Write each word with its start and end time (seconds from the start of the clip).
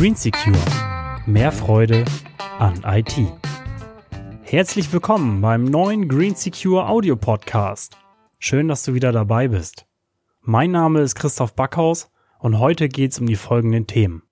Green 0.00 0.14
Secure. 0.14 0.56
Mehr 1.26 1.52
Freude 1.52 2.06
an 2.58 2.80
IT. 2.86 3.16
Herzlich 4.40 4.90
willkommen 4.94 5.42
beim 5.42 5.64
neuen 5.64 6.08
Green 6.08 6.34
Secure 6.34 6.88
Audio 6.88 7.16
Podcast. 7.16 7.98
Schön, 8.38 8.68
dass 8.68 8.82
du 8.84 8.94
wieder 8.94 9.12
dabei 9.12 9.48
bist. 9.48 9.84
Mein 10.40 10.70
Name 10.70 11.00
ist 11.00 11.16
Christoph 11.16 11.54
Backhaus 11.54 12.10
und 12.38 12.58
heute 12.58 12.88
geht 12.88 13.12
es 13.12 13.18
um 13.18 13.26
die 13.26 13.36
folgenden 13.36 13.86
Themen. 13.86 14.22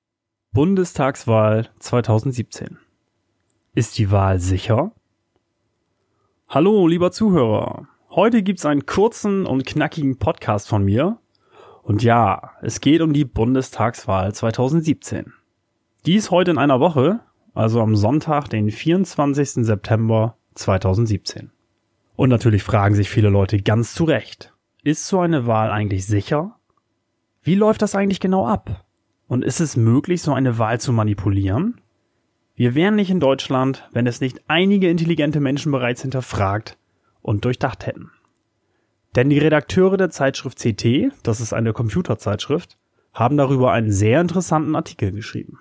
Bundestagswahl 0.53 1.69
2017. 1.81 2.79
Ist 3.75 3.99
die 3.99 4.11
Wahl 4.11 4.41
sicher? 4.41 4.93
Hallo, 6.51 6.89
lieber 6.89 7.13
Zuhörer. 7.13 7.89
Heute 8.09 8.43
gibt's 8.43 8.65
einen 8.65 8.87
kurzen 8.87 9.45
und 9.45 9.67
knackigen 9.67 10.17
Podcast 10.17 10.67
von 10.67 10.83
mir. 10.83 11.19
Und 11.83 12.03
ja, 12.03 12.53
es 12.63 12.81
geht 12.81 13.03
um 13.03 13.13
die 13.13 13.27
Bundestagswahl 13.27 14.35
2017. 14.35 15.35
Dies 16.07 16.31
heute 16.31 16.53
in 16.53 16.57
einer 16.57 16.81
Woche, 16.81 17.21
also 17.53 17.83
am 17.83 17.97
Sonntag, 17.97 18.49
den 18.49 18.71
24. 18.71 19.67
September 19.67 20.39
2017. 20.55 21.51
Und 22.17 22.31
natürlich 22.31 22.63
fragen 22.63 22.95
sich 22.95 23.11
viele 23.11 23.29
Leute 23.29 23.61
ganz 23.61 23.93
zu 23.93 24.05
Recht, 24.05 24.55
ist 24.83 25.07
so 25.07 25.21
eine 25.21 25.47
Wahl 25.47 25.71
eigentlich 25.71 26.07
sicher? 26.07 26.57
Wie 27.43 27.57
läuft 27.57 27.83
das 27.83 27.95
eigentlich 27.95 28.21
genau 28.21 28.47
ab? 28.47 28.87
Und 29.27 29.45
ist 29.45 29.61
es 29.61 29.77
möglich, 29.77 30.23
so 30.23 30.33
eine 30.33 30.57
Wahl 30.57 30.81
zu 30.81 30.95
manipulieren? 30.95 31.79
Wir 32.59 32.75
wären 32.75 32.97
nicht 32.97 33.09
in 33.09 33.21
Deutschland, 33.21 33.89
wenn 33.93 34.07
es 34.07 34.21
nicht 34.21 34.43
einige 34.47 34.91
intelligente 34.91 35.41
Menschen 35.41 35.73
bereits 35.73 36.03
hinterfragt 36.03 36.77
und 37.23 37.47
durchdacht 37.47 37.87
hätten. 37.87 38.11
Denn 39.17 39.31
die 39.31 39.39
Redakteure 39.39 39.97
der 39.97 40.11
Zeitschrift 40.11 40.59
CT, 40.59 41.13
das 41.23 41.41
ist 41.41 41.55
eine 41.55 41.73
Computerzeitschrift, 41.73 42.77
haben 43.15 43.39
darüber 43.39 43.73
einen 43.73 43.91
sehr 43.91 44.21
interessanten 44.21 44.77
Artikel 44.77 45.13
geschrieben 45.13 45.61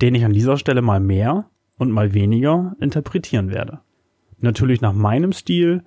den 0.00 0.14
ich 0.14 0.24
an 0.24 0.32
dieser 0.32 0.56
Stelle 0.56 0.82
mal 0.82 1.00
mehr 1.00 1.46
und 1.76 1.90
mal 1.90 2.14
weniger 2.14 2.76
interpretieren 2.80 3.50
werde. 3.50 3.80
Natürlich 4.38 4.80
nach 4.80 4.92
meinem 4.92 5.32
Stil 5.32 5.84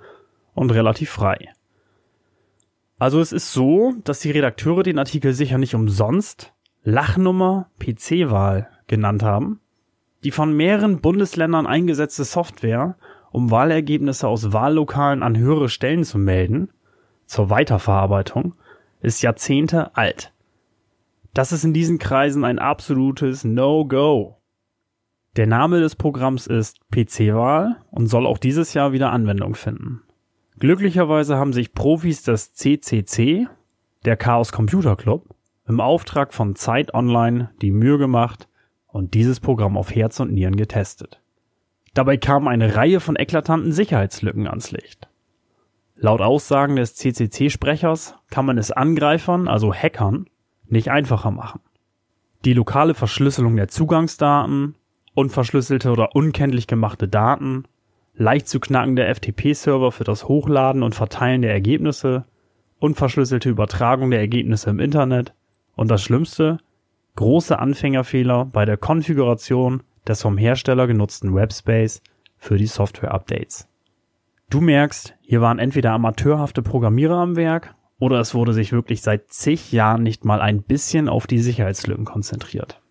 und 0.54 0.72
relativ 0.72 1.10
frei. 1.10 1.50
Also 3.00 3.20
es 3.20 3.32
ist 3.32 3.52
so, 3.52 3.94
dass 4.04 4.20
die 4.20 4.32
Redakteure 4.32 4.84
den 4.84 5.00
Artikel 5.00 5.34
sicher 5.34 5.58
nicht 5.58 5.76
umsonst 5.76 6.54
Lachnummer 6.84 7.70
PC-Wahl 7.80 8.70
genannt 8.88 9.24
haben, 9.24 9.60
die 10.24 10.32
von 10.32 10.54
mehreren 10.56 11.02
Bundesländern 11.02 11.68
eingesetzte 11.68 12.24
Software, 12.24 12.98
um 13.32 13.52
Wahlergebnisse 13.52 14.28
aus 14.28 14.54
Wahllokalen 14.54 15.24
an 15.24 15.38
höhere 15.38 15.70
Stellen 15.70 16.04
zu 16.04 16.18
melden, 16.18 16.70
zur 17.26 17.50
Weiterverarbeitung, 17.50 18.56
ist 19.02 19.22
Jahrzehnte 19.22 19.96
alt. 19.96 20.34
Das 21.34 21.52
ist 21.52 21.64
in 21.64 21.74
diesen 21.74 21.98
Kreisen 21.98 22.46
ein 22.46 22.60
absolutes 22.60 23.44
No-Go. 23.44 24.38
Der 25.36 25.48
Name 25.48 25.80
des 25.80 25.96
Programms 25.96 26.46
ist 26.46 26.80
PC-Wahl 26.92 27.82
und 27.90 28.08
soll 28.08 28.28
auch 28.28 28.38
dieses 28.38 28.76
Jahr 28.76 28.92
wieder 28.92 29.12
Anwendung 29.12 29.56
finden. 29.56 30.04
Glücklicherweise 30.60 31.38
haben 31.38 31.54
sich 31.54 31.74
Profis 31.74 32.22
des 32.22 32.54
CCC, 32.54 33.48
der 34.06 34.16
Chaos 34.16 34.52
Computer 34.52 34.96
Club, 34.96 35.28
im 35.68 35.80
Auftrag 35.80 36.34
von 36.34 36.56
Zeit 36.56 36.94
Online 36.94 37.50
die 37.62 37.72
Mühe 37.72 37.98
gemacht 37.98 38.48
und 38.94 39.16
dieses 39.16 39.42
Programm 39.42 39.76
auf 39.76 39.94
Herz 39.94 40.22
und 40.22 40.32
Nieren 40.32 40.56
getestet. 40.56 41.20
Dabei 41.94 42.16
kam 42.16 42.48
eine 42.48 42.76
Reihe 42.76 43.00
von 43.00 43.16
eklatanten 43.16 43.74
Sicherheitslücken 43.74 44.48
ans 44.48 44.72
Licht. 44.72 45.10
Laut 45.96 46.22
Aussagen 46.22 46.76
des 46.76 46.96
CCC-Sprechers 46.96 48.16
kann 48.30 48.46
man 48.46 48.58
es 48.58 48.72
Angreifern, 48.72 49.48
also 49.48 49.74
Hackern, 49.74 50.28
nicht 50.68 50.90
einfacher 50.90 51.32
machen. 51.32 51.60
Die 52.46 52.54
lokale 52.54 52.94
Verschlüsselung 52.94 53.56
der 53.56 53.68
Zugangsdaten, 53.68 54.76
unverschlüsselte 55.16 55.92
oder 55.92 56.16
unkenntlich 56.16 56.68
gemachte 56.68 57.08
Daten, 57.08 57.64
leicht 58.16 58.48
zu 58.48 58.60
knackende 58.60 59.14
FTP-Server 59.14 59.92
für 59.92 60.04
das 60.04 60.28
Hochladen 60.28 60.84
und 60.84 60.94
Verteilen 60.94 61.42
der 61.42 61.52
Ergebnisse, 61.52 62.26
unverschlüsselte 62.80 63.50
Übertragung 63.50 64.12
der 64.12 64.20
Ergebnisse 64.20 64.70
im 64.70 64.80
Internet 64.80 65.34
und 65.76 65.90
das 65.90 66.04
Schlimmste, 66.04 66.60
große 67.16 67.58
Anfängerfehler 67.58 68.46
bei 68.46 68.66
der 68.66 68.78
Konfiguration 68.78 69.84
des 70.08 70.22
vom 70.22 70.38
Hersteller 70.38 70.88
genutzten 70.88 71.34
Webspace 71.34 72.02
für 72.38 72.58
die 72.58 72.68
Software-Updates. 72.68 73.68
Du 74.50 74.62
merkst, 74.62 75.16
hier 75.22 75.42
waren 75.42 75.60
entweder 75.60 75.92
amateurhafte 75.92 76.62
Programmierer 76.62 77.18
am 77.18 77.36
Werk 77.36 77.76
oder 78.00 78.20
es 78.20 78.36
wurde 78.36 78.54
sich 78.54 78.72
wirklich 78.72 79.02
seit 79.02 79.32
zig 79.32 79.72
Jahren 79.72 80.04
nicht 80.04 80.26
mal 80.26 80.42
ein 80.42 80.62
bisschen 80.62 81.08
auf 81.08 81.26
die 81.26 81.40
Sicherheitslücken 81.40 82.06
konzentriert. 82.06 82.82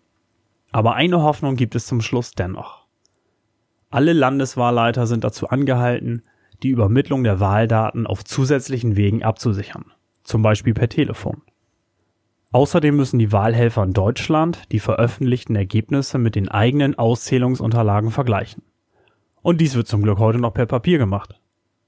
Aber 0.71 0.95
eine 0.95 1.21
Hoffnung 1.21 1.55
gibt 1.55 1.75
es 1.75 1.85
zum 1.85 2.01
Schluss 2.01 2.31
dennoch. 2.31 2.87
Alle 3.91 4.13
Landeswahlleiter 4.13 5.05
sind 5.05 5.23
dazu 5.23 5.49
angehalten, 5.49 6.23
die 6.63 6.69
Übermittlung 6.69 7.23
der 7.23 7.39
Wahldaten 7.39 8.07
auf 8.07 8.25
zusätzlichen 8.25 8.95
Wegen 8.95 9.21
abzusichern, 9.21 9.85
zum 10.23 10.41
Beispiel 10.41 10.73
per 10.73 10.89
Telefon. 10.89 11.43
Außerdem 12.53 12.95
müssen 12.95 13.17
die 13.17 13.31
Wahlhelfer 13.31 13.81
in 13.83 13.93
Deutschland 13.93 14.71
die 14.71 14.79
veröffentlichten 14.79 15.55
Ergebnisse 15.55 16.19
mit 16.19 16.35
den 16.35 16.49
eigenen 16.49 16.97
Auszählungsunterlagen 16.97 18.11
vergleichen. 18.11 18.61
Und 19.41 19.59
dies 19.59 19.75
wird 19.75 19.87
zum 19.87 20.03
Glück 20.03 20.19
heute 20.19 20.37
noch 20.37 20.53
per 20.53 20.67
Papier 20.67 20.99
gemacht. 20.99 21.41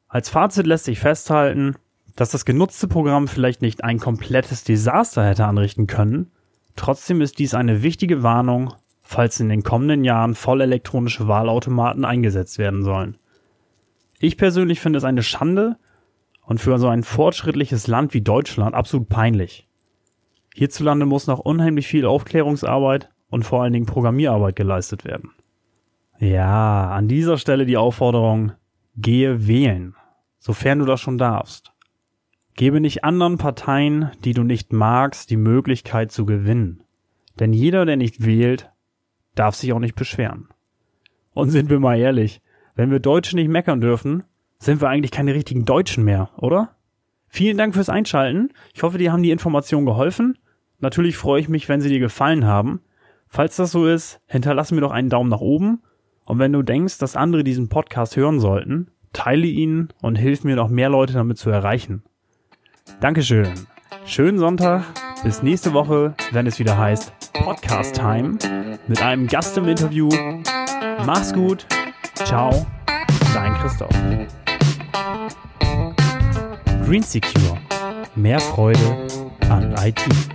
Als 0.08 0.30
Fazit 0.30 0.66
lässt 0.66 0.86
sich 0.86 1.00
festhalten, 1.00 1.76
dass 2.16 2.32
das 2.32 2.46
genutzte 2.46 2.88
Programm 2.88 3.28
vielleicht 3.28 3.62
nicht 3.62 3.84
ein 3.84 4.00
komplettes 4.00 4.64
Desaster 4.64 5.24
hätte 5.24 5.46
anrichten 5.46 5.86
können, 5.86 6.32
trotzdem 6.76 7.22
ist 7.22 7.38
dies 7.38 7.54
eine 7.54 7.84
wichtige 7.84 8.24
Warnung, 8.24 8.74
falls 9.04 9.40
in 9.40 9.50
den 9.50 9.62
kommenden 9.62 10.04
Jahren 10.04 10.34
vollelektronische 10.34 11.28
Wahlautomaten 11.28 12.06
eingesetzt 12.06 12.58
werden 12.58 12.84
sollen. 12.84 13.20
Ich 14.18 14.36
persönlich 14.36 14.80
finde 14.80 14.98
es 14.98 15.04
eine 15.04 15.22
Schande 15.22 15.78
und 16.42 16.60
für 16.60 16.80
so 16.80 16.88
ein 16.88 17.04
fortschrittliches 17.04 17.86
Land 17.86 18.16
wie 18.16 18.22
Deutschland 18.22 18.74
absolut 18.74 19.10
peinlich. 19.10 19.65
Hierzulande 20.58 21.06
muss 21.06 21.28
noch 21.28 21.40
unheimlich 21.40 21.86
viel 21.86 22.06
Aufklärungsarbeit 22.06 23.10
und 23.30 23.44
vor 23.44 23.62
allen 23.62 23.74
Dingen 23.74 23.86
Programmierarbeit 23.86 24.56
geleistet 24.56 25.04
werden. 25.04 25.32
Ja, 26.18 26.92
an 26.92 27.10
dieser 27.10 27.38
Stelle 27.38 27.66
die 27.66 27.76
Aufforderung, 27.76 28.54
gehe 28.96 29.48
wählen, 29.48 29.96
sofern 30.40 30.80
du 30.80 30.86
das 30.86 31.02
schon 31.02 31.18
darfst. 31.18 31.74
Gebe 32.54 32.80
nicht 32.80 33.04
anderen 33.04 33.38
Parteien, 33.38 34.12
die 34.24 34.32
du 34.32 34.44
nicht 34.44 34.72
magst, 34.72 35.30
die 35.30 35.36
Möglichkeit 35.36 36.14
zu 36.14 36.26
gewinnen. 36.26 36.84
Denn 37.38 37.52
jeder, 37.52 37.86
der 37.86 37.98
nicht 37.98 38.26
wählt, 38.26 38.72
darf 39.36 39.56
sich 39.56 39.74
auch 39.74 39.80
nicht 39.80 39.96
beschweren. 39.96 40.48
Und 41.34 41.50
sind 41.50 41.70
wir 41.70 41.82
mal 41.82 42.00
ehrlich, 42.00 42.42
wenn 42.76 42.92
wir 42.92 43.00
Deutsche 43.02 43.36
nicht 43.36 43.50
meckern 43.50 43.82
dürfen, 43.82 44.24
sind 44.58 44.80
wir 44.80 44.88
eigentlich 44.88 45.12
keine 45.12 45.34
richtigen 45.34 45.66
Deutschen 45.66 46.06
mehr, 46.06 46.30
oder? 46.38 46.78
Vielen 47.28 47.58
Dank 47.58 47.74
fürs 47.74 47.90
Einschalten. 47.90 48.54
Ich 48.74 48.84
hoffe, 48.84 48.98
dir 48.98 49.12
haben 49.12 49.24
die 49.24 49.32
Informationen 49.32 49.86
geholfen. 49.86 50.38
Natürlich 50.80 51.18
freue 51.18 51.42
ich 51.42 51.50
mich, 51.50 51.70
wenn 51.70 51.82
sie 51.82 51.90
dir 51.90 52.00
gefallen 52.00 52.46
haben. 52.46 52.82
Falls 53.28 53.56
das 53.56 53.72
so 53.72 53.88
ist, 53.88 54.20
hinterlasse 54.28 54.76
mir 54.76 54.82
doch 54.82 54.92
einen 54.92 55.10
Daumen 55.10 55.30
nach 55.30 55.42
oben. 55.42 55.82
Und 56.26 56.40
wenn 56.40 56.54
du 56.54 56.64
denkst, 56.64 56.98
dass 56.98 57.16
andere 57.16 57.44
diesen 57.44 57.70
Podcast 57.70 58.16
hören 58.16 58.40
sollten, 58.40 58.92
teile 59.14 59.48
ihn 59.48 59.90
und 60.02 60.16
hilf 60.16 60.44
mir 60.44 60.56
noch 60.56 60.70
mehr 60.70 60.90
Leute 60.90 61.14
damit 61.14 61.38
zu 61.38 61.50
erreichen. 61.50 62.04
Dankeschön. 63.00 63.54
Schönen 64.06 64.38
Sonntag. 64.38 64.84
Bis 65.24 65.42
nächste 65.42 65.74
Woche, 65.74 66.14
wenn 66.32 66.46
es 66.46 66.60
wieder 66.60 66.78
heißt 66.78 67.14
Podcast 67.34 67.96
Time 67.96 68.38
mit 68.88 69.02
einem 69.02 69.28
Gast 69.28 69.58
im 69.58 69.68
Interview. 69.68 70.10
Mach's 71.06 71.34
gut. 71.34 71.66
Ciao. 72.14 72.66
Dein 73.34 73.54
Christoph. 73.56 73.90
Green 76.86 77.04
Secure. 77.04 77.58
Mehr 78.16 78.40
Freude 78.40 79.08
an 79.50 79.74
IT. 79.78 80.35